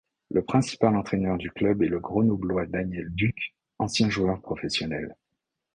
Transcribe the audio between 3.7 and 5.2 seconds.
ancien joueur professionnel.